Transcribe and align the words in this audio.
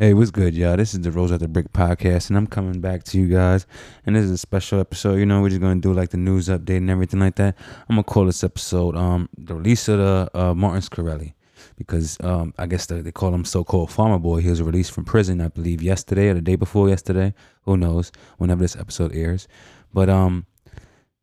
Hey, 0.00 0.14
what's 0.14 0.30
good, 0.30 0.54
y'all? 0.54 0.76
This 0.76 0.94
is 0.94 1.00
the 1.00 1.10
Rose 1.10 1.32
at 1.32 1.40
the 1.40 1.48
Brick 1.48 1.72
podcast, 1.72 2.28
and 2.28 2.36
I'm 2.36 2.46
coming 2.46 2.80
back 2.80 3.02
to 3.02 3.18
you 3.18 3.26
guys. 3.26 3.66
And 4.06 4.14
this 4.14 4.26
is 4.26 4.30
a 4.30 4.38
special 4.38 4.78
episode. 4.78 5.16
You 5.16 5.26
know, 5.26 5.42
we're 5.42 5.48
just 5.48 5.60
gonna 5.60 5.80
do 5.80 5.92
like 5.92 6.10
the 6.10 6.16
news 6.16 6.46
update 6.46 6.76
and 6.76 6.88
everything 6.88 7.18
like 7.18 7.34
that. 7.34 7.56
I'm 7.88 7.96
gonna 7.96 8.04
call 8.04 8.26
this 8.26 8.44
episode 8.44 8.94
um 8.94 9.28
the 9.36 9.56
release 9.56 9.88
of 9.88 9.98
the 9.98 10.30
uh, 10.34 10.54
Martin 10.54 10.82
Shkreli 10.82 11.32
because 11.76 12.16
um 12.20 12.54
I 12.56 12.66
guess 12.66 12.86
the, 12.86 13.02
they 13.02 13.10
call 13.10 13.34
him 13.34 13.44
so-called 13.44 13.90
Farmer 13.90 14.20
Boy. 14.20 14.40
He 14.40 14.48
was 14.48 14.62
released 14.62 14.92
from 14.92 15.04
prison, 15.04 15.40
I 15.40 15.48
believe, 15.48 15.82
yesterday 15.82 16.28
or 16.28 16.34
the 16.34 16.42
day 16.42 16.54
before 16.54 16.88
yesterday. 16.88 17.34
Who 17.62 17.76
knows? 17.76 18.12
Whenever 18.36 18.62
this 18.62 18.76
episode 18.76 19.12
airs, 19.16 19.48
but 19.92 20.08
um 20.08 20.46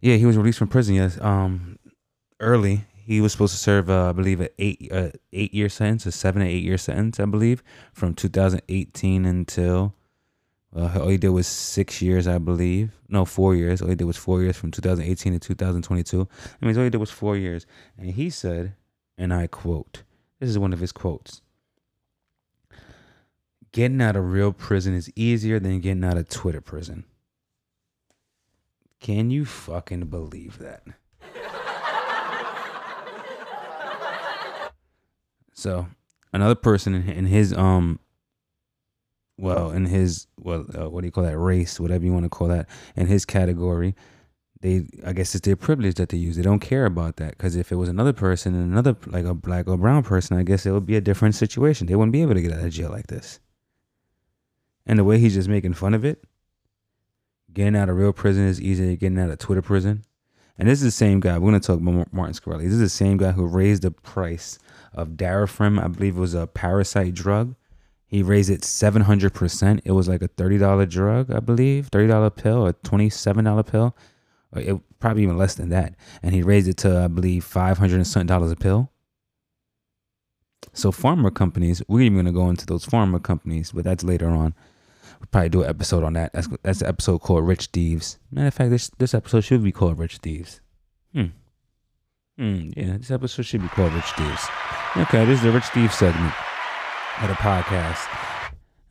yeah, 0.02 0.18
he 0.18 0.26
was 0.26 0.36
released 0.36 0.60
from 0.60 0.68
prison 0.68 0.96
yes 0.96 1.18
um 1.22 1.80
early 2.42 2.84
he 3.06 3.22
was 3.22 3.32
supposed 3.32 3.54
to 3.54 3.60
serve, 3.60 3.90
uh, 3.90 4.10
I 4.10 4.12
believe, 4.14 4.42
an 4.42 4.50
eight 4.58 4.90
uh, 4.92 5.12
eight 5.32 5.54
year 5.54 5.70
sentence, 5.70 6.06
a 6.08 6.12
seven 6.12 6.42
or 6.42 6.46
eight 6.46 6.64
year 6.64 6.78
sentence, 6.78 7.20
I 7.20 7.26
believe, 7.26 7.62
from 7.94 8.16
2018 8.16 9.26
until 9.26 9.94
uh, 10.76 11.00
all 11.00 11.08
he 11.08 11.18
did 11.18 11.30
was 11.30 11.48
six 11.48 12.02
years, 12.02 12.28
I 12.28 12.40
believe. 12.40 12.92
No, 13.08 13.24
four 13.24 13.56
years. 13.56 13.82
All 13.82 13.90
he 13.90 13.96
did 13.96 14.06
was 14.06 14.18
four 14.18 14.42
years 14.42 14.58
from 14.58 14.72
2018 14.72 15.34
to 15.34 15.40
2022. 15.40 16.28
I 16.62 16.66
mean, 16.66 16.78
all 16.78 16.84
he 16.84 16.90
did 16.90 16.98
was 16.98 17.12
four 17.12 17.38
years. 17.38 17.66
And 17.98 18.10
he 18.12 18.30
said, 18.30 18.74
and 19.18 19.34
I 19.34 19.48
quote, 19.48 20.04
this 20.40 20.50
is 20.50 20.60
one 20.60 20.74
of 20.74 20.80
his 20.80 20.92
quotes 20.92 21.42
Getting 23.72 24.02
out 24.02 24.16
of 24.16 24.32
real 24.32 24.52
prison 24.52 24.96
is 24.96 25.12
easier 25.16 25.60
than 25.60 25.80
getting 25.80 26.04
out 26.04 26.18
of 26.18 26.28
Twitter 26.28 26.62
prison. 26.62 27.06
Can 29.00 29.30
you 29.30 29.46
fucking 29.46 30.08
believe 30.08 30.58
that? 30.58 30.84
So 35.56 35.88
another 36.34 36.56
person 36.56 36.94
in 37.10 37.26
his 37.26 37.54
um, 37.54 38.00
well, 39.38 39.72
in 39.72 39.86
his 39.86 40.28
well, 40.38 40.66
uh, 40.78 40.90
what 40.90 41.02
do 41.02 41.08
you 41.08 41.12
call 41.12 41.24
that 41.24 41.38
race, 41.38 41.80
whatever 41.80 42.06
you 42.06 42.14
want 42.14 42.26
to 42.26 42.30
call 42.30 42.50
that, 42.50 42.70
in 42.96 43.08
his 43.08 43.26
category, 43.26 43.96
they 44.62 44.86
I 45.06 45.14
guess 45.14 45.34
it's 45.34 45.46
their 45.46 45.56
privilege 45.56 45.96
that 45.96 46.10
they 46.10 46.18
use. 46.18 46.36
They 46.36 46.44
don't 46.44 46.60
care 46.60 46.86
about 46.86 47.16
that 47.18 47.38
because 47.38 47.56
if 47.56 47.72
it 47.72 47.76
was 47.76 47.90
another 47.90 48.14
person 48.14 48.54
and 48.54 48.72
another 48.72 48.96
like 49.08 49.26
a 49.26 49.34
black 49.34 49.68
or 49.68 49.78
brown 49.78 50.04
person, 50.04 50.38
I 50.38 50.44
guess 50.44 50.66
it 50.66 50.72
would 50.72 50.86
be 50.86 50.98
a 50.98 51.02
different 51.02 51.36
situation. 51.36 51.88
They 51.88 51.96
wouldn't 51.96 52.14
be 52.14 52.22
able 52.22 52.36
to 52.36 52.42
get 52.42 52.54
out 52.54 52.64
of 52.64 52.72
jail 52.72 52.92
like 52.92 53.08
this. 53.08 53.40
And 54.86 55.00
the 55.00 55.04
way 55.04 55.20
he's 55.20 55.34
just 55.34 55.50
making 55.50 55.74
fun 55.74 55.94
of 55.94 56.06
it, 56.06 56.24
getting 57.52 57.76
out 57.76 57.90
of 57.90 57.96
real 57.96 58.14
prison 58.14 58.46
is 58.46 58.62
easier 58.62 58.86
than 58.86 58.96
getting 58.98 59.20
out 59.20 59.32
of 59.32 59.40
Twitter 59.40 59.62
prison. 59.62 60.04
And 60.58 60.70
this 60.70 60.80
is 60.80 60.86
the 60.86 60.92
same 60.92 61.20
guy. 61.20 61.38
We're 61.38 61.52
going 61.52 61.62
to 61.62 61.68
talk 61.68 61.80
about 61.80 62.14
Martin 62.14 62.34
Shkreli. 62.34 62.64
This 62.64 62.74
is 62.74 62.80
the 62.80 62.90
same 62.90 63.18
guy 63.18 63.32
who 63.32 63.46
raised 63.46 63.82
the 63.82 63.92
price 63.92 64.58
of 64.94 65.10
Daraprim. 65.10 65.84
I 65.84 65.88
believe 65.88 66.16
it 66.18 66.20
was 66.20 66.34
a 66.34 66.48
parasite 66.48 67.14
drug. 67.14 67.56
He 68.08 68.24
raised 68.24 68.50
it 68.50 68.62
700%. 68.62 69.82
It 69.84 69.92
was 69.92 70.08
like 70.08 70.22
a 70.22 70.30
$30 70.30 70.90
drug, 70.90 71.32
I 71.32 71.40
believe, 71.40 71.90
$30 71.92 72.36
pill, 72.36 72.68
a 72.68 72.74
$27 72.74 73.68
pill. 73.68 73.96
It, 74.56 74.80
probably 75.00 75.24
even 75.24 75.38
less 75.38 75.56
than 75.56 75.70
that. 75.70 75.96
And 76.24 76.34
he 76.34 76.42
raised 76.42 76.68
it 76.70 76.78
to, 76.78 76.98
I 77.00 77.08
believe, 77.08 77.44
500 77.44 77.96
and 77.96 78.08
something 78.08 78.28
dollars 78.28 78.52
a 78.52 78.56
pill. 78.56 78.90
So 80.74 80.92
pharma 80.92 81.34
companies, 81.34 81.82
we're 81.88 82.02
even 82.02 82.16
going 82.16 82.26
to 82.26 82.32
go 82.32 82.50
into 82.50 82.66
those 82.66 82.86
pharma 82.86 83.22
companies, 83.22 83.72
but 83.72 83.84
that's 83.84 84.04
later 84.04 84.30
on. 84.30 84.54
We'll 85.20 85.28
probably 85.32 85.50
do 85.50 85.64
an 85.64 85.70
episode 85.70 86.04
on 86.04 86.14
that. 86.14 86.34
That's 86.34 86.48
that's 86.64 86.82
an 86.82 86.88
episode 86.88 87.20
called 87.20 87.48
Rich 87.48 87.68
Thieves. 87.68 88.18
Matter 88.32 88.48
of 88.48 88.54
fact, 88.54 88.70
this 88.70 88.90
this 88.98 89.14
episode 89.14 89.42
should 89.42 89.64
be 89.64 89.72
called 89.72 89.98
Rich 89.98 90.18
Thieves. 90.18 90.62
Hmm. 91.14 91.26
Hmm. 92.38 92.72
Yeah, 92.76 92.98
this 92.98 93.12
episode 93.12 93.44
should 93.46 93.62
be 93.62 93.68
called 93.70 93.94
Rich 93.94 94.12
Thieves. 94.18 94.48
Okay, 94.98 95.26
this 95.26 95.40
is 95.40 95.44
the 95.44 95.52
Rich 95.52 95.66
Thieves 95.66 95.96
segment 95.96 96.34
of 97.22 97.30
the 97.30 97.36
podcast. 97.36 98.08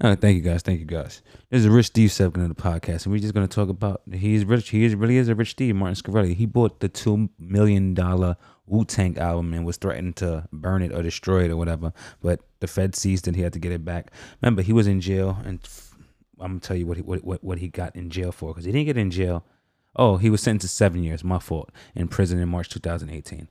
Oh, 0.00 0.14
thank 0.16 0.34
you 0.34 0.42
guys. 0.42 0.60
Thank 0.62 0.80
you 0.80 0.86
guys. 0.86 1.22
This 1.50 1.60
is 1.60 1.66
a 1.66 1.70
Rich 1.70 1.86
Steve 1.86 2.10
segment 2.10 2.50
of 2.50 2.56
the 2.56 2.62
podcast, 2.62 3.04
and 3.04 3.12
we're 3.12 3.20
just 3.20 3.32
going 3.32 3.46
to 3.46 3.54
talk 3.54 3.68
about 3.68 4.02
he's 4.12 4.44
rich. 4.44 4.70
He 4.70 4.84
is, 4.84 4.94
really 4.94 5.18
is 5.18 5.28
a 5.28 5.34
rich 5.34 5.52
Steve, 5.52 5.76
Martin 5.76 5.94
Shkreli. 5.94 6.34
He 6.34 6.46
bought 6.46 6.80
the 6.80 6.88
two 6.88 7.30
million 7.38 7.94
dollar 7.94 8.36
Wu 8.66 8.84
Tang 8.84 9.16
album 9.18 9.54
and 9.54 9.64
was 9.64 9.76
threatened 9.76 10.16
to 10.16 10.48
burn 10.52 10.82
it 10.82 10.92
or 10.92 11.02
destroy 11.02 11.44
it 11.44 11.50
or 11.50 11.56
whatever. 11.56 11.92
But 12.20 12.40
the 12.60 12.66
Fed 12.66 12.96
seized 12.96 13.28
it. 13.28 13.36
He 13.36 13.42
had 13.42 13.52
to 13.52 13.58
get 13.58 13.72
it 13.72 13.84
back. 13.84 14.10
Remember, 14.42 14.62
he 14.62 14.72
was 14.72 14.86
in 14.86 15.00
jail, 15.00 15.38
and 15.44 15.60
I'm 16.40 16.52
gonna 16.52 16.60
tell 16.60 16.76
you 16.76 16.86
what 16.86 16.96
he 16.96 17.02
what 17.02 17.44
what, 17.44 17.58
he 17.58 17.68
got 17.68 17.94
in 17.96 18.10
jail 18.10 18.32
for 18.32 18.52
because 18.52 18.64
he 18.64 18.72
didn't 18.72 18.86
get 18.86 18.96
in 18.96 19.10
jail. 19.10 19.44
Oh, 19.96 20.16
he 20.16 20.30
was 20.30 20.42
sentenced 20.42 20.72
to 20.72 20.76
seven 20.76 21.04
years. 21.04 21.22
My 21.22 21.38
fault. 21.38 21.70
In 21.94 22.08
prison 22.08 22.40
in 22.40 22.48
March 22.48 22.68
2018. 22.68 23.48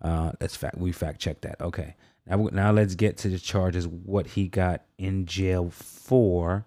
Uh, 0.00 0.32
that's 0.38 0.56
fact. 0.56 0.78
We 0.78 0.92
fact 0.92 1.20
checked 1.20 1.42
that. 1.42 1.60
Okay. 1.60 1.96
Now, 2.26 2.48
now 2.52 2.70
let's 2.70 2.94
get 2.94 3.16
to 3.18 3.28
the 3.28 3.38
charges. 3.38 3.88
What 3.88 4.28
he 4.28 4.48
got 4.48 4.82
in 4.98 5.26
jail 5.26 5.70
for, 5.70 6.64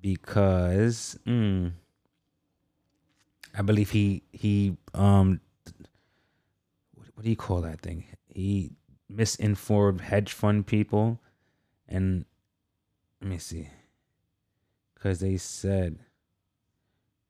because 0.00 1.18
mm, 1.26 1.72
I 3.56 3.62
believe 3.62 3.90
he 3.90 4.22
he 4.32 4.76
um 4.94 5.40
what, 6.94 7.08
what 7.14 7.24
do 7.24 7.30
you 7.30 7.36
call 7.36 7.60
that 7.62 7.80
thing? 7.80 8.04
He 8.28 8.70
misinformed 9.08 10.00
hedge 10.00 10.32
fund 10.32 10.66
people, 10.66 11.20
and 11.88 12.24
let 13.20 13.30
me 13.30 13.38
see, 13.38 13.68
because 15.04 15.18
they 15.18 15.36
said, 15.36 15.98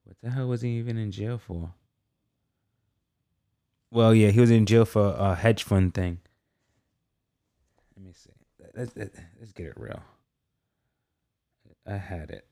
what 0.05 0.17
the 0.23 0.31
hell 0.31 0.47
was 0.47 0.63
he 0.63 0.79
even 0.79 0.97
in 0.97 1.11
jail 1.11 1.39
for? 1.39 1.75
Well, 3.91 4.15
yeah, 4.15 4.31
he 4.31 4.39
was 4.39 4.53
in 4.53 4.65
jail 4.65 4.85
for 4.85 5.17
a 5.19 5.35
hedge 5.35 5.65
fund 5.65 5.93
thing. 5.93 6.21
Let 7.97 8.07
me 8.07 8.13
see. 8.13 8.31
Let's, 8.77 8.93
let's 8.97 9.53
get 9.53 9.67
it 9.67 9.75
real. 9.77 10.01
I 11.85 11.97
had 11.97 12.31
it. 12.31 12.47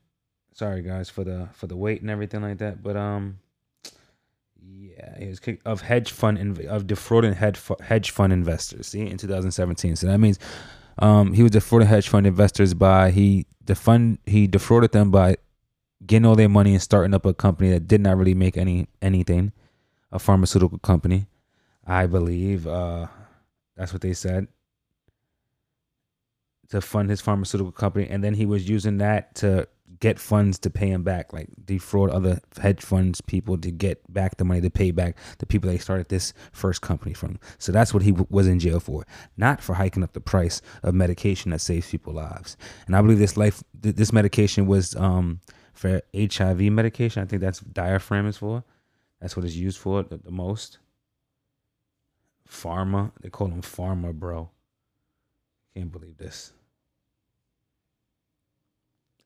Sorry 0.55 0.81
guys 0.81 1.09
for 1.09 1.23
the 1.23 1.47
for 1.53 1.67
the 1.67 1.75
wait 1.75 2.01
and 2.01 2.11
everything 2.11 2.41
like 2.41 2.57
that, 2.59 2.83
but 2.83 2.95
um, 2.95 3.39
yeah, 4.61 5.17
he 5.17 5.27
was 5.27 5.39
kicked 5.39 5.65
of 5.65 5.81
hedge 5.81 6.11
fund 6.11 6.37
inv- 6.37 6.67
of 6.67 6.85
defrauding 6.85 7.33
hedge 7.33 7.59
hedge 7.79 8.11
fund 8.11 8.31
investors. 8.33 8.87
See, 8.87 9.07
in 9.07 9.17
2017. 9.17 9.95
So 9.95 10.07
that 10.07 10.19
means 10.19 10.37
um 10.99 11.33
he 11.33 11.41
was 11.43 11.51
defrauding 11.51 11.87
hedge 11.87 12.07
fund 12.07 12.27
investors 12.27 12.73
by 12.73 13.11
he 13.11 13.45
the 13.65 13.75
fund 13.75 14.19
he 14.25 14.47
defrauded 14.47 14.91
them 14.91 15.11
by 15.11 15.35
getting 16.05 16.25
all 16.25 16.35
their 16.35 16.49
money 16.49 16.73
and 16.73 16.81
starting 16.81 17.13
up 17.13 17.25
a 17.25 17.33
company 17.33 17.69
that 17.71 17.87
did 17.87 18.01
not 18.01 18.17
really 18.17 18.33
make 18.33 18.57
any 18.57 18.87
anything, 19.01 19.51
a 20.11 20.19
pharmaceutical 20.19 20.77
company. 20.79 21.27
I 21.85 22.05
believe 22.05 22.67
uh, 22.67 23.07
that's 23.75 23.93
what 23.93 24.01
they 24.01 24.13
said 24.13 24.47
to 26.69 26.81
fund 26.81 27.09
his 27.09 27.21
pharmaceutical 27.21 27.71
company, 27.71 28.07
and 28.09 28.23
then 28.23 28.33
he 28.33 28.45
was 28.45 28.67
using 28.67 28.97
that 28.97 29.35
to 29.35 29.67
get 30.03 30.19
funds 30.19 30.59
to 30.59 30.69
pay 30.69 30.89
him 30.89 31.01
back, 31.01 31.31
like 31.31 31.47
defraud 31.63 32.09
other 32.09 32.41
hedge 32.61 32.81
funds 32.81 33.21
people 33.21 33.57
to 33.57 33.71
get 33.71 34.01
back 34.11 34.35
the 34.35 34.43
money 34.43 34.59
to 34.59 34.69
pay 34.69 34.91
back 34.91 35.15
the 35.37 35.45
people 35.45 35.69
they 35.69 35.77
started 35.77 36.09
this 36.09 36.33
first 36.51 36.81
company 36.81 37.13
from. 37.13 37.39
So 37.57 37.71
that's 37.71 37.93
what 37.93 38.03
he 38.03 38.11
w- 38.11 38.27
was 38.29 38.45
in 38.45 38.59
jail 38.59 38.81
for, 38.81 39.05
not 39.37 39.63
for 39.63 39.75
hiking 39.75 40.03
up 40.03 40.11
the 40.11 40.19
price 40.19 40.61
of 40.83 40.93
medication 40.93 41.51
that 41.51 41.61
saves 41.61 41.89
people 41.89 42.11
lives. 42.11 42.57
And 42.85 42.97
I 42.97 43.01
believe 43.01 43.17
this 43.17 43.37
life, 43.37 43.63
th- 43.81 43.95
this 43.95 44.11
medication 44.11 44.67
was 44.67 44.93
um, 44.97 45.39
for 45.71 46.01
HIV 46.13 46.59
medication. 46.59 47.23
I 47.23 47.25
think 47.25 47.41
that's 47.41 47.61
Daraprim 47.61 48.27
is 48.27 48.35
for. 48.35 48.65
That's 49.21 49.37
what 49.37 49.45
it's 49.45 49.55
used 49.55 49.77
for 49.77 50.03
the, 50.03 50.17
the 50.17 50.31
most. 50.31 50.79
Pharma. 52.45 53.13
They 53.21 53.29
call 53.29 53.47
him 53.47 53.61
Pharma, 53.61 54.13
bro. 54.13 54.49
Can't 55.73 55.93
believe 55.93 56.17
this. 56.17 56.51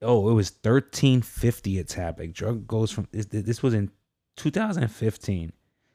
Oh, 0.01 0.29
it 0.29 0.33
was 0.33 0.49
thirteen 0.49 1.21
fifty 1.21 1.79
a 1.79 1.83
tablet. 1.83 2.33
Drug 2.33 2.67
goes 2.67 2.91
from 2.91 3.07
this, 3.11 3.63
was 3.63 3.73
in 3.73 3.91
2015, 4.37 5.51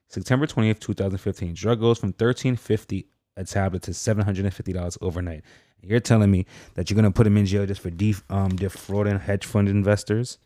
September 0.08 0.46
20th, 0.46 0.80
2015. 0.80 1.54
Drug 1.54 1.80
goes 1.80 1.98
from 1.98 2.08
1350 2.08 3.06
a 3.36 3.44
tablet 3.44 3.82
to 3.82 3.92
$750 3.92 4.98
overnight. 5.00 5.42
You're 5.80 6.00
telling 6.00 6.30
me 6.30 6.46
that 6.74 6.90
you're 6.90 6.96
gonna 6.96 7.10
put 7.10 7.26
him 7.26 7.36
in 7.36 7.46
jail 7.46 7.66
just 7.66 7.80
for 7.80 7.90
def, 7.90 8.22
um, 8.30 8.50
defrauding 8.50 9.19
hedge 9.19 9.46
fund 9.46 9.69
investors? 9.69 10.38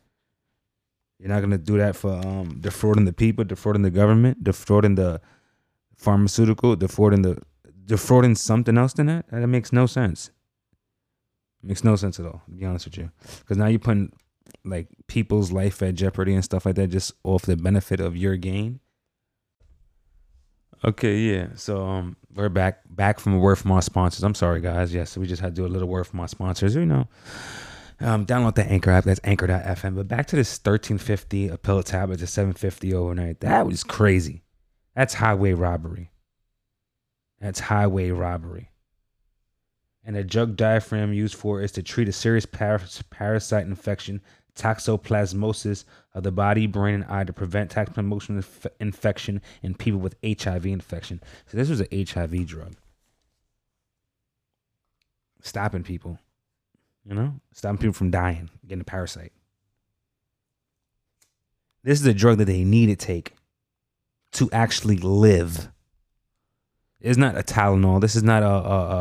You're 1.19 1.29
not 1.31 1.41
gonna 1.41 1.59
do 1.59 1.79
that 1.79 1.97
for 1.97 2.13
um, 2.13 2.59
defrauding 2.61 3.05
the 3.07 3.13
people, 3.13 3.45
defrauding 3.45 3.83
the 3.83 3.91
government, 3.91 4.45
defrauding 4.45 4.95
the 4.95 5.21
pharmaceutical, 5.97 6.77
defrauding 6.77 7.23
the 7.23 7.39
defrauding 7.87 8.35
something 8.35 8.77
else 8.77 8.93
than 8.95 9.07
that. 9.07 9.27
That 9.31 9.47
makes 9.47 9.73
no 9.73 9.87
sense. 9.87 10.31
Makes 11.67 11.85
no 11.85 11.97
sense 11.97 12.21
at 12.21 12.27
all. 12.27 12.43
To 12.47 12.51
be 12.53 12.65
honest 12.65 12.85
with 12.85 12.97
you, 12.97 13.11
because 13.41 13.57
now 13.57 13.67
you're 13.67 13.79
putting 13.79 14.13
like 14.65 14.89
people's 15.09 15.53
life 15.53 15.83
at 15.83 15.95
jeopardy 15.95 16.35
and 16.35 16.45
stuff 16.45 16.67
like 16.67 16.77
that 16.77 16.89
just 16.89 17.13
off 17.25 17.43
the 17.43 17.57
benefit 17.57 18.01
of 18.01 18.17
your 18.17 18.37
gain. 18.37 18.81
Okay, 20.85 21.19
yeah. 21.19 21.49
So 21.57 21.85
um, 21.85 22.17
we're 22.35 22.49
back 22.49 22.83
back 22.89 23.19
from 23.19 23.35
a 23.35 23.39
word 23.39 23.57
from 23.57 23.73
our 23.73 23.83
sponsors. 23.83 24.23
I'm 24.23 24.35
sorry, 24.35 24.61
guys. 24.61 24.95
Yes, 24.95 25.11
so 25.11 25.21
we 25.21 25.27
just 25.27 25.43
had 25.43 25.55
to 25.55 25.63
do 25.63 25.67
a 25.67 25.69
little 25.73 25.89
word 25.89 26.05
from 26.07 26.21
our 26.21 26.29
sponsors. 26.29 26.75
You 26.75 26.87
know, 26.87 27.09
um, 28.01 28.27
download 28.27 28.55
the 28.55 28.65
Anchor 28.65 28.91
app. 28.91 29.05
That's 29.05 29.21
Anchor.fm. 29.25 29.97
But 29.97 30.09
back 30.09 30.27
to 30.27 30.37
this 30.37 30.59
1350 30.59 31.49
a 31.49 31.59
pill 31.59 31.83
tablet 31.83 32.19
to 32.19 32.27
750 32.27 32.95
overnight. 32.95 33.41
That 33.41 33.67
was 33.67 33.83
crazy. 33.83 34.43
That's 34.95 35.15
highway 35.15 35.53
robbery. 35.53 36.11
That's 37.41 37.61
highway 37.61 38.11
robbery. 38.11 38.71
And 40.07 40.17
a 40.17 40.23
drug 40.23 40.57
Daraprim 40.57 41.13
used 41.13 41.35
for 41.35 41.61
is 41.61 41.73
to 41.73 41.83
treat 41.83 42.09
a 42.09 42.13
serious 42.13 42.47
paras- 42.47 43.03
parasite 43.11 43.67
infection, 43.67 44.23
toxoplasmosis 44.55 45.85
of 46.15 46.23
the 46.23 46.31
body, 46.31 46.69
brain, 46.69 46.95
and 46.95 47.05
eye 47.07 47.25
to 47.25 47.33
prevent 47.33 47.73
toxoplasmosis 47.73 48.29
inf- 48.31 48.67
infection 48.79 49.43
in 49.63 49.75
people 49.75 49.99
with 49.99 50.15
HIV 50.25 50.67
infection. 50.67 51.21
So 51.47 51.57
this 51.57 51.69
was 51.69 51.81
an 51.81 51.89
HIV 51.91 52.47
drug. 52.47 52.77
Stopping 55.43 55.83
people, 55.83 56.21
you 57.05 57.15
know, 57.15 57.35
stopping 57.53 57.79
people 57.79 57.93
from 57.93 58.13
dying, 58.13 58.49
getting 58.65 58.83
a 58.83 58.85
parasite. 58.85 59.33
This 61.83 62.01
is 62.01 62.07
a 62.07 62.15
drug 62.15 62.39
that 62.39 62.47
they 62.47 62.63
need 62.65 62.87
to 62.87 62.97
take 62.97 63.35
to 64.33 64.49
actually 64.53 64.99
live. 64.99 65.69
It's 67.07 67.19
not 67.19 67.39
a 67.39 67.43
Tylenol. 67.43 68.01
This 68.01 68.17
is 68.17 68.23
not 68.23 68.43
a, 68.43 68.47
a, 68.47 68.51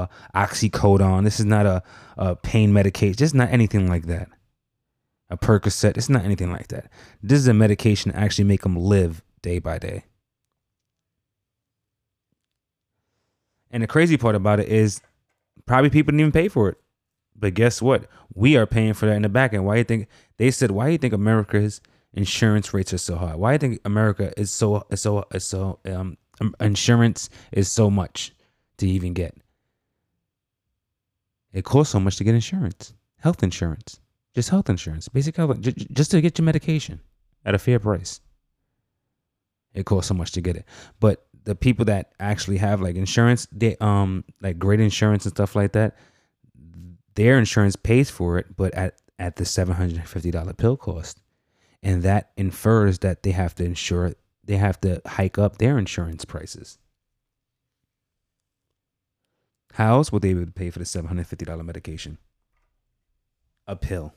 a 0.04 0.10
oxycodone. 0.36 1.24
This 1.24 1.40
is 1.40 1.46
not 1.46 1.66
a, 1.66 1.84
a 2.18 2.36
pain 2.36 2.72
medication. 2.72 3.16
Just 3.16 3.34
not 3.34 3.50
anything 3.50 3.88
like 3.88 4.06
that. 4.06 4.30
A 5.30 5.38
Percocet. 5.38 5.98
It's 5.98 6.10
not 6.10 6.24
anything 6.24 6.52
like 6.52 6.68
that. 6.68 6.92
This 7.24 7.40
is 7.40 7.48
a 7.48 7.54
medication 7.54 8.12
to 8.12 8.18
actually 8.18 8.46
make 8.46 8.62
them 8.62 8.76
live 8.76 9.24
day 9.42 9.60
by 9.60 9.80
day. 9.80 10.04
And 13.72 13.84
the 13.84 13.88
crazy 13.88 14.18
part 14.18 14.36
about 14.36 14.60
it 14.60 14.70
is 14.70 15.02
probably 15.66 15.90
people 15.90 16.12
didn't 16.12 16.22
even 16.22 16.32
pay 16.32 16.48
for 16.48 16.70
it. 16.70 16.78
But 17.36 17.56
guess 17.56 17.82
what? 17.82 18.08
We 18.34 18.56
are 18.56 18.66
paying 18.66 18.94
for 18.94 19.08
that 19.08 19.16
in 19.16 19.24
the 19.24 19.30
back 19.30 19.54
end. 19.54 19.66
Why 19.66 19.74
do 19.74 19.80
you 19.80 19.84
think 19.84 20.08
they 20.38 20.52
said 20.52 20.72
why 20.72 20.86
do 20.86 20.92
you 20.94 20.98
think 20.98 21.14
America's 21.14 21.82
insurance 22.14 22.74
rates 22.74 22.94
are 22.94 22.98
so 22.98 23.18
high? 23.18 23.36
Why 23.36 23.58
do 23.58 23.66
you 23.66 23.72
think 23.72 23.82
America 23.84 24.32
is 24.40 24.52
so 24.52 24.86
is 24.90 25.02
so 25.02 25.26
is 25.34 25.44
so 25.44 25.80
um 25.86 26.18
insurance 26.60 27.30
is 27.52 27.72
so 27.72 27.90
much 27.90 28.34
to 28.78 28.88
even 28.88 29.14
get? 29.14 29.36
It 31.54 31.64
costs 31.64 31.94
so 31.94 32.00
much 32.00 32.18
to 32.18 32.24
get 32.24 32.36
insurance. 32.36 32.94
Health 33.18 33.42
insurance. 33.42 34.00
Just 34.34 34.50
health 34.50 34.70
insurance. 34.70 35.08
Basic 35.08 35.38
health 35.38 35.60
just 35.62 36.12
to 36.12 36.22
get 36.22 36.38
your 36.38 36.44
medication 36.44 37.00
at 37.46 37.56
a 37.56 37.60
fair 37.60 37.80
price. 37.80 38.20
It 39.74 39.86
costs 39.86 40.10
so 40.10 40.14
much 40.14 40.32
to 40.34 40.42
get 40.42 40.58
it. 40.58 40.66
But 41.00 41.26
the 41.46 41.56
people 41.56 41.86
that 41.86 42.14
actually 42.20 42.58
have 42.58 42.82
like 42.82 42.96
insurance, 42.96 43.48
they 43.52 43.78
um 43.80 44.26
like 44.42 44.60
great 44.60 44.82
insurance 44.82 45.26
and 45.26 45.34
stuff 45.34 45.56
like 45.56 45.72
that, 45.74 45.96
their 47.16 47.38
insurance 47.38 47.76
pays 47.76 48.10
for 48.10 48.38
it, 48.38 48.56
but 48.58 48.74
at 48.74 49.02
at 49.18 49.38
the 49.38 49.46
seven 49.46 49.76
hundred 49.76 49.98
and 49.98 50.10
fifty 50.10 50.32
dollar 50.32 50.54
pill 50.54 50.76
cost, 50.76 51.22
and 51.82 52.04
that 52.04 52.32
infers 52.36 53.00
that 53.00 53.24
they 53.24 53.32
have 53.32 53.56
to 53.56 53.64
insure 53.64 54.14
they 54.46 54.58
have 54.58 54.80
to 54.82 55.02
hike 55.06 55.38
up 55.38 55.58
their 55.58 55.78
insurance 55.78 56.26
prices. 56.26 56.78
How 59.74 59.96
else 59.96 60.12
would 60.12 60.22
they 60.22 60.34
be 60.34 60.42
able 60.42 60.48
to 60.48 60.54
pay 60.54 60.70
for 60.70 60.80
the 60.80 60.86
seven 60.86 61.08
hundred 61.08 61.28
fifty 61.28 61.46
dollar 61.46 61.64
medication? 61.64 62.18
A 63.68 63.76
pill. 63.76 64.14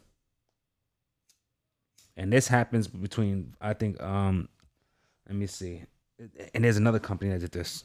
And 2.17 2.33
this 2.33 2.49
happens 2.49 2.87
between 2.87 3.55
I 3.61 3.73
think 3.75 4.01
um 4.03 4.49
let 5.27 5.37
me 5.37 5.47
see. 5.47 5.85
And 6.55 6.65
there's 6.65 6.77
another 6.77 6.99
company 6.99 7.31
that 7.31 7.41
did 7.41 7.53
this. 7.53 7.85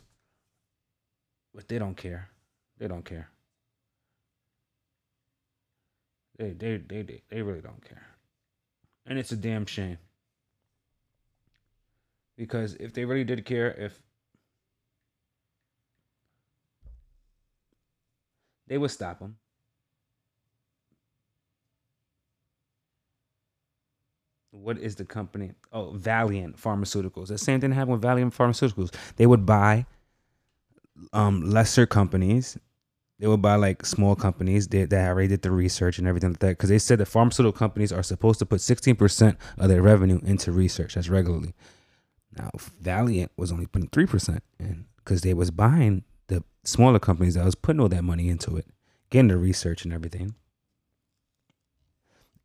But 1.53 1.67
they 1.67 1.79
don't 1.79 1.95
care. 1.95 2.29
They 2.77 2.87
don't 2.87 3.05
care. 3.05 3.29
They 6.37 6.51
they 6.51 6.77
they 6.77 7.01
they, 7.03 7.21
they 7.29 7.41
really 7.41 7.61
don't 7.61 7.83
care. 7.83 8.05
And 9.05 9.19
it's 9.19 9.31
a 9.31 9.37
damn 9.37 9.65
shame. 9.65 9.97
Because 12.37 12.75
if 12.75 12.93
they 12.93 13.05
really 13.05 13.23
did 13.23 13.45
care, 13.45 13.71
if 13.71 14.01
they 18.67 18.77
would 18.77 18.91
stop 18.91 19.19
them. 19.19 19.37
What 24.51 24.77
is 24.77 24.95
the 24.95 25.05
company? 25.05 25.51
Oh, 25.71 25.91
Valeant 25.91 26.57
Pharmaceuticals. 26.57 27.27
The 27.27 27.37
same 27.37 27.59
thing 27.59 27.71
happened 27.71 27.93
with 27.93 28.01
Valeant 28.01 28.35
Pharmaceuticals. 28.35 28.93
They 29.15 29.25
would 29.25 29.45
buy 29.45 29.85
um, 31.11 31.49
lesser 31.49 31.85
companies 31.85 32.57
they 33.19 33.27
would 33.27 33.41
buy 33.41 33.55
like 33.55 33.85
small 33.85 34.15
companies 34.15 34.67
that, 34.67 34.89
that 34.89 35.07
already 35.07 35.29
did 35.29 35.43
the 35.43 35.51
research 35.51 35.97
and 35.97 36.07
everything 36.07 36.31
like 36.31 36.39
that 36.39 36.49
because 36.49 36.69
they 36.69 36.77
said 36.77 36.99
that 36.99 37.05
pharmaceutical 37.05 37.57
companies 37.57 37.93
are 37.93 38.03
supposed 38.03 38.39
to 38.39 38.45
put 38.45 38.59
16% 38.59 39.37
of 39.57 39.69
their 39.69 39.81
revenue 39.81 40.19
into 40.25 40.51
research 40.51 40.95
that's 40.95 41.07
regularly 41.07 41.53
now 42.37 42.49
Valeant 42.81 43.31
was 43.37 43.51
only 43.51 43.65
putting 43.65 43.89
3% 43.89 44.39
in 44.59 44.85
because 44.97 45.21
they 45.21 45.33
was 45.33 45.51
buying 45.51 46.03
the 46.27 46.43
smaller 46.63 46.99
companies 46.99 47.35
that 47.35 47.45
was 47.45 47.55
putting 47.55 47.79
all 47.79 47.89
that 47.89 48.03
money 48.03 48.29
into 48.29 48.55
it 48.57 48.65
getting 49.13 49.27
the 49.27 49.37
research 49.37 49.85
and 49.85 49.93
everything. 49.93 50.33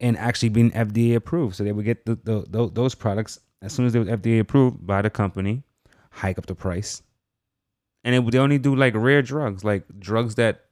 And 0.01 0.17
actually 0.17 0.51
being 0.51 0.71
fda 0.71 1.17
approved 1.17 1.57
so 1.57 1.65
they 1.65 1.73
would 1.73 1.85
get 1.85 2.05
the, 2.07 2.15
the, 2.23 2.45
the 2.49 2.71
those 2.71 2.95
products 2.95 3.41
as 3.63 3.73
soon 3.73 3.87
as 3.87 3.93
they 3.93 3.99
were 3.99 4.05
fda 4.05 4.41
approved 4.41 4.87
by 4.87 5.03
the 5.03 5.11
company 5.11 5.65
hike 6.11 6.39
up 6.39 6.47
the 6.47 6.55
price. 6.55 7.03
And 8.05 8.15
it, 8.15 8.31
they 8.31 8.39
only 8.39 8.59
do 8.59 8.77
like 8.77 8.95
rare 8.95 9.23
drugs, 9.23 9.65
like 9.65 9.85
drugs 9.99 10.37
that 10.37 10.67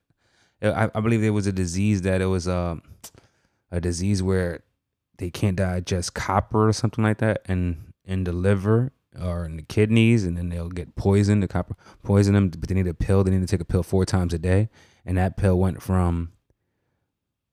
uh, 0.62 0.88
I, 0.94 0.98
I 0.98 1.00
believe 1.00 1.22
there 1.22 1.32
was 1.32 1.46
a 1.46 1.52
disease 1.52 2.02
that 2.02 2.20
it 2.20 2.26
was 2.26 2.46
a 2.46 2.80
a 3.72 3.80
disease 3.80 4.22
where 4.22 4.62
they 5.18 5.30
can't 5.30 5.56
digest 5.56 6.14
copper 6.14 6.68
or 6.68 6.72
something 6.72 7.02
like 7.02 7.18
that, 7.18 7.42
and 7.46 7.92
in 8.04 8.24
the 8.24 8.32
liver 8.32 8.92
or 9.20 9.44
in 9.44 9.56
the 9.56 9.62
kidneys, 9.62 10.24
and 10.24 10.36
then 10.36 10.48
they'll 10.48 10.68
get 10.68 10.96
poisoned. 10.96 11.42
The 11.42 11.48
copper 11.48 11.76
poison 12.02 12.34
them, 12.34 12.48
but 12.48 12.68
they 12.68 12.74
need 12.74 12.86
a 12.86 12.94
pill. 12.94 13.24
They 13.24 13.30
need 13.30 13.40
to 13.40 13.46
take 13.46 13.60
a 13.60 13.64
pill 13.64 13.82
four 13.82 14.04
times 14.04 14.34
a 14.34 14.38
day, 14.38 14.68
and 15.04 15.16
that 15.16 15.36
pill 15.36 15.58
went 15.58 15.82
from. 15.82 16.32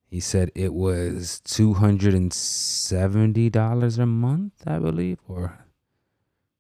He 0.06 0.19
said 0.19 0.51
it 0.54 0.74
was 0.74 1.42
two 1.44 1.74
hundred 1.74 2.13
and 2.13 2.31
seventy 2.31 3.50
dollars 3.50 3.98
a 3.98 4.06
month, 4.06 4.54
I 4.68 4.77
believe, 4.77 5.18
or 5.27 5.57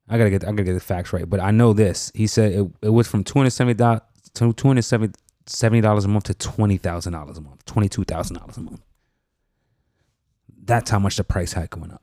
I 0.09 0.17
gotta 0.17 0.29
get 0.29 0.43
I 0.43 0.47
gotta 0.51 0.63
get 0.63 0.73
the 0.73 0.79
facts 0.79 1.13
right, 1.13 1.29
but 1.29 1.39
I 1.39 1.51
know 1.51 1.73
this. 1.73 2.11
He 2.13 2.27
said 2.27 2.51
it, 2.51 2.71
it 2.81 2.89
was 2.89 3.07
from 3.07 3.23
two 3.23 3.39
hundred 3.39 3.51
seventy 3.51 3.75
dollars 3.75 4.01
to 4.33 4.53
two 4.53 4.67
hundred 4.67 4.83
seventy 4.83 5.81
dollars 5.81 6.05
a 6.05 6.07
month 6.07 6.25
to 6.25 6.33
twenty 6.33 6.77
thousand 6.77 7.13
dollars 7.13 7.37
a 7.37 7.41
month, 7.41 7.63
twenty 7.65 7.89
two 7.89 8.03
thousand 8.03 8.37
dollars 8.37 8.57
a 8.57 8.61
month. 8.61 8.81
That's 10.65 10.89
how 10.89 10.99
much 10.99 11.17
the 11.17 11.23
price 11.23 11.53
hike 11.53 11.75
went 11.77 11.93
up. 11.93 12.02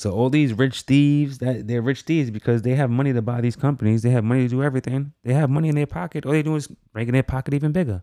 So 0.00 0.12
all 0.12 0.30
these 0.30 0.54
rich 0.54 0.80
thieves, 0.80 1.36
that 1.40 1.68
they're 1.68 1.82
rich 1.82 2.00
thieves 2.04 2.30
because 2.30 2.62
they 2.62 2.74
have 2.74 2.88
money 2.88 3.12
to 3.12 3.20
buy 3.20 3.42
these 3.42 3.54
companies. 3.54 4.00
They 4.00 4.08
have 4.08 4.24
money 4.24 4.44
to 4.44 4.48
do 4.48 4.62
everything. 4.62 5.12
They 5.24 5.34
have 5.34 5.50
money 5.50 5.68
in 5.68 5.74
their 5.74 5.86
pocket. 5.86 6.24
All 6.24 6.32
they 6.32 6.42
do 6.42 6.56
is 6.56 6.70
making 6.94 7.12
their 7.12 7.22
pocket 7.22 7.52
even 7.52 7.70
bigger. 7.70 8.02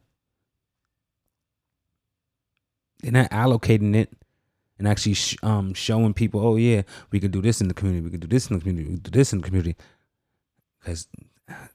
They're 3.01 3.11
not 3.11 3.31
allocating 3.31 3.95
it 3.95 4.13
and 4.77 4.87
actually 4.87 5.15
sh- 5.15 5.37
um, 5.41 5.73
showing 5.73 6.13
people, 6.13 6.39
oh 6.39 6.55
yeah, 6.55 6.83
we 7.09 7.19
can 7.19 7.31
do 7.31 7.41
this 7.41 7.61
in 7.61 7.67
the 7.67 7.73
community, 7.73 8.05
we 8.05 8.11
can 8.11 8.19
do 8.19 8.27
this 8.27 8.47
in 8.47 8.57
the 8.57 8.61
community, 8.61 8.87
we 8.87 8.93
can 8.97 9.01
do 9.01 9.17
this 9.17 9.33
in 9.33 9.39
the 9.39 9.45
community. 9.47 9.75
Because 10.79 11.07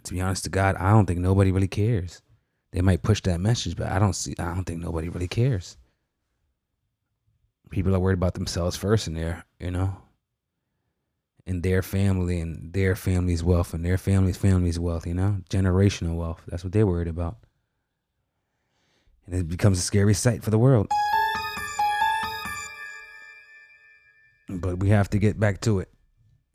to 0.04 0.12
be 0.14 0.20
honest 0.20 0.44
to 0.44 0.50
God, 0.50 0.76
I 0.76 0.92
don't 0.92 1.06
think 1.06 1.18
nobody 1.18 1.50
really 1.50 1.66
cares. 1.66 2.22
They 2.70 2.80
might 2.80 3.02
push 3.02 3.22
that 3.22 3.40
message, 3.40 3.74
but 3.74 3.88
I 3.88 3.98
don't 3.98 4.14
see. 4.14 4.36
I 4.38 4.54
don't 4.54 4.62
think 4.62 4.78
nobody 4.78 5.08
really 5.08 5.26
cares. 5.26 5.76
People 7.70 7.92
are 7.96 7.98
worried 7.98 8.18
about 8.18 8.34
themselves 8.34 8.76
first, 8.76 9.08
and 9.08 9.16
their 9.16 9.44
you 9.58 9.72
know, 9.72 9.96
and 11.46 11.62
their 11.62 11.82
family 11.82 12.40
and 12.40 12.72
their 12.72 12.94
family's 12.94 13.42
wealth 13.42 13.74
and 13.74 13.84
their 13.84 13.98
family's 13.98 14.36
family's 14.36 14.78
wealth. 14.78 15.06
You 15.06 15.14
know, 15.14 15.38
generational 15.50 16.16
wealth. 16.16 16.42
That's 16.46 16.64
what 16.64 16.72
they're 16.72 16.86
worried 16.86 17.08
about, 17.08 17.36
and 19.26 19.34
it 19.34 19.48
becomes 19.48 19.78
a 19.78 19.82
scary 19.82 20.14
sight 20.14 20.42
for 20.42 20.50
the 20.50 20.58
world. 20.58 20.88
but 24.60 24.78
we 24.78 24.90
have 24.90 25.08
to 25.10 25.18
get 25.18 25.38
back 25.38 25.60
to 25.62 25.80
it. 25.80 25.88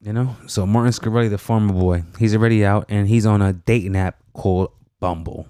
You 0.02 0.14
know? 0.14 0.36
So 0.48 0.66
Martin 0.66 0.94
Shkreli, 0.94 1.30
the 1.30 1.38
farmer 1.38 1.74
boy, 1.74 2.04
he's 2.20 2.36
already 2.36 2.66
out 2.66 2.86
and 2.90 3.08
he's 3.08 3.26
on 3.26 3.42
a 3.42 3.54
dating 3.54 3.96
app 3.96 4.18
called 4.34 4.72
Bumble. 5.00 5.48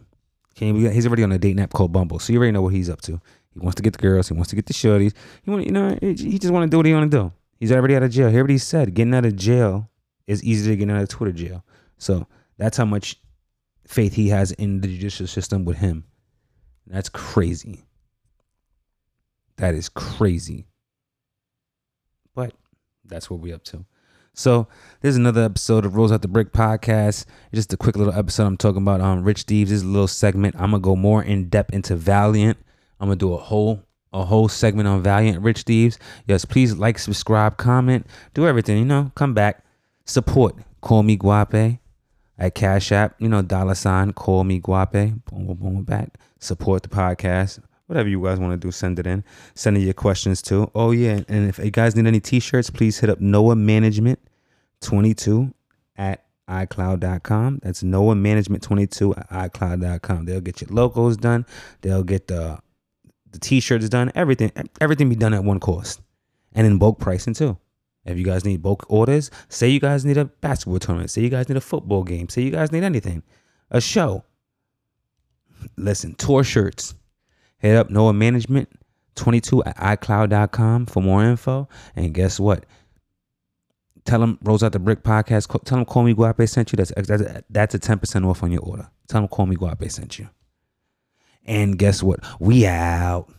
Okay, 0.55 0.73
he's 0.91 1.05
already 1.05 1.23
on 1.23 1.31
a 1.31 1.37
dating 1.37 1.59
app 1.59 1.73
called 1.73 1.91
Bumble. 1.91 2.19
So 2.19 2.33
you 2.33 2.39
already 2.39 2.53
know 2.53 2.61
what 2.61 2.73
he's 2.73 2.89
up 2.89 3.01
to. 3.01 3.21
He 3.53 3.59
wants 3.59 3.75
to 3.75 3.83
get 3.83 3.93
the 3.93 3.99
girls, 3.99 4.29
he 4.29 4.33
wants 4.33 4.49
to 4.49 4.55
get 4.55 4.65
the 4.65 4.73
shorties. 4.73 5.13
He 5.43 5.51
want, 5.51 5.65
you 5.65 5.71
know, 5.71 5.97
he 6.01 6.39
just 6.39 6.53
want 6.53 6.63
to 6.63 6.69
do 6.69 6.77
what 6.77 6.85
he 6.85 6.93
want 6.93 7.11
to 7.11 7.17
do. 7.17 7.33
He's 7.59 7.71
already 7.71 7.95
out 7.95 8.03
of 8.03 8.11
jail. 8.11 8.29
Hear 8.29 8.43
what 8.43 8.49
he 8.49 8.57
said. 8.57 8.93
Getting 8.93 9.13
out 9.13 9.25
of 9.25 9.35
jail 9.35 9.89
is 10.27 10.43
easier 10.43 10.71
than 10.71 10.79
getting 10.79 10.95
out 10.95 11.03
of 11.03 11.09
Twitter 11.09 11.31
jail. 11.31 11.63
So 11.97 12.27
that's 12.57 12.77
how 12.77 12.85
much 12.85 13.19
faith 13.87 14.13
he 14.13 14.29
has 14.29 14.51
in 14.53 14.81
the 14.81 14.87
judicial 14.87 15.27
system 15.27 15.65
with 15.65 15.77
him. 15.77 16.03
That's 16.85 17.09
crazy. 17.09 17.83
That 19.57 19.73
is 19.73 19.89
crazy. 19.89 20.67
But 22.35 22.53
that's 23.05 23.29
what 23.29 23.39
we're 23.39 23.55
up 23.55 23.63
to. 23.65 23.85
So 24.33 24.67
there's 25.01 25.15
another 25.15 25.41
episode 25.43 25.83
of 25.83 25.95
Rules 25.95 26.11
at 26.11 26.21
the 26.21 26.27
Brick 26.27 26.53
podcast. 26.53 27.25
Just 27.51 27.73
a 27.73 27.77
quick 27.77 27.95
little 27.95 28.13
episode. 28.13 28.45
I'm 28.45 28.57
talking 28.57 28.83
about 28.83 29.01
um 29.01 29.23
Rich 29.23 29.43
Thieves. 29.43 29.71
This 29.71 29.77
is 29.77 29.83
a 29.83 29.87
little 29.87 30.07
segment. 30.07 30.55
I'm 30.55 30.71
gonna 30.71 30.79
go 30.79 30.95
more 30.95 31.23
in 31.23 31.49
depth 31.49 31.73
into 31.73 31.95
Valeant. 31.95 32.57
I'm 32.99 33.07
gonna 33.07 33.15
do 33.15 33.33
a 33.33 33.37
whole 33.37 33.83
a 34.13 34.25
whole 34.25 34.47
segment 34.47 34.87
on 34.87 35.01
Valeant 35.03 35.41
Rich 35.41 35.63
Thieves. 35.63 35.99
Yes, 36.25 36.45
please 36.45 36.75
like, 36.75 36.99
subscribe, 36.99 37.57
comment, 37.57 38.05
do 38.33 38.47
everything. 38.47 38.77
You 38.77 38.85
know, 38.85 39.11
come 39.15 39.33
back, 39.33 39.63
support. 40.05 40.55
Call 40.81 41.03
me 41.03 41.17
Guape. 41.17 41.79
at 42.37 42.55
Cash 42.55 42.91
App, 42.91 43.15
you 43.19 43.27
know, 43.27 43.41
dollar 43.41 43.75
sign, 43.75 44.13
call 44.13 44.43
me 44.43 44.59
Guape, 44.61 45.21
boom, 45.25 45.47
boom, 45.47 45.55
boom, 45.55 45.83
back. 45.83 46.17
Support 46.39 46.83
the 46.83 46.89
podcast. 46.89 47.59
Whatever 47.87 48.09
you 48.09 48.21
guys 48.21 48.39
want 48.39 48.51
to 48.51 48.57
do, 48.57 48.71
send 48.71 48.99
it 48.99 49.07
in. 49.07 49.23
Send 49.55 49.77
in 49.77 49.83
your 49.83 49.93
questions 49.93 50.41
too. 50.41 50.69
Oh, 50.75 50.91
yeah. 50.91 51.21
And 51.27 51.47
if 51.49 51.57
you 51.57 51.71
guys 51.71 51.95
need 51.95 52.05
any 52.05 52.19
t 52.19 52.39
shirts, 52.39 52.69
please 52.69 52.99
hit 52.99 53.09
up 53.09 53.21
Noah 53.21 53.55
Management 53.55 54.19
22 54.81 55.53
at 55.95 56.25
iCloud.com. 56.49 57.59
That's 57.63 57.83
Noah 57.83 58.15
Management 58.15 58.61
22 58.61 59.15
at 59.15 59.29
iCloud.com. 59.29 60.25
They'll 60.25 60.41
get 60.41 60.61
your 60.61 60.69
logos 60.69 61.17
done. 61.17 61.45
They'll 61.81 62.03
get 62.03 62.27
the 62.27 62.59
the 63.39 63.47
t-shirts 63.47 63.87
done. 63.89 64.11
Everything 64.15 64.51
everything 64.81 65.09
be 65.09 65.15
done 65.15 65.33
at 65.33 65.43
one 65.43 65.59
cost. 65.59 66.01
And 66.53 66.65
in 66.65 66.77
bulk 66.77 66.99
pricing 66.99 67.33
too. 67.33 67.57
If 68.05 68.17
you 68.17 68.23
guys 68.23 68.45
need 68.45 68.61
bulk 68.61 68.85
orders, 68.89 69.29
say 69.49 69.67
you 69.69 69.81
guys 69.81 70.05
need 70.05 70.17
a 70.17 70.25
basketball 70.25 70.79
tournament, 70.79 71.11
say 71.11 71.21
you 71.21 71.29
guys 71.29 71.49
need 71.49 71.57
a 71.57 71.61
football 71.61 72.03
game, 72.03 72.29
say 72.29 72.41
you 72.41 72.51
guys 72.51 72.71
need 72.71 72.83
anything, 72.83 73.21
a 73.69 73.81
show. 73.81 74.23
Listen, 75.75 76.15
tour 76.15 76.43
shirts. 76.43 76.95
Hit 77.59 77.75
up 77.75 77.89
Noah 77.89 78.13
Management 78.13 78.69
22 79.15 79.63
at 79.65 79.77
iCloud.com 79.77 80.85
for 80.85 81.01
more 81.01 81.23
info. 81.23 81.67
And 81.95 82.13
guess 82.13 82.39
what? 82.39 82.65
Tell 84.05 84.21
them 84.21 84.39
Rose 84.41 84.63
Out 84.63 84.71
the 84.71 84.79
Brick 84.79 85.03
podcast. 85.03 85.49
Tell 85.65 85.77
them 85.77 85.85
Call 85.85 86.03
Me 86.03 86.13
Guape 86.13 86.47
sent 86.47 86.71
you. 86.71 86.77
That's 86.77 86.93
that's 87.49 87.75
a 87.75 87.79
10% 87.79 88.25
off 88.25 88.41
on 88.41 88.51
your 88.51 88.61
order. 88.61 88.89
Tell 89.09 89.19
them 89.19 89.27
Call 89.27 89.47
Me 89.47 89.57
Guape 89.57 89.91
sent 89.91 90.17
you. 90.17 90.29
And 91.47 91.77
guess 91.77 92.03
what? 92.03 92.19
We 92.39 92.65
out. 92.67 93.29